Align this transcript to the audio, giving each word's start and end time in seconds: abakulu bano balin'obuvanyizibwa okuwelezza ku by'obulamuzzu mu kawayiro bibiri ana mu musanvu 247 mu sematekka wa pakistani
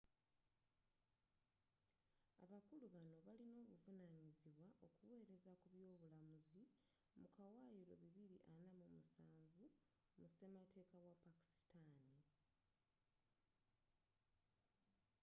abakulu 2.43 2.85
bano 2.95 3.15
balin'obuvanyizibwa 3.27 4.67
okuwelezza 4.85 5.51
ku 5.59 5.65
by'obulamuzzu 5.73 6.61
mu 7.19 7.27
kawayiro 7.35 7.93
bibiri 8.03 8.37
ana 8.51 8.65
mu 8.75 8.81
musanvu 8.93 9.63
247 10.17 10.19
mu 10.19 10.27
sematekka 10.35 10.97
wa 11.05 11.13
pakistani 11.23 11.99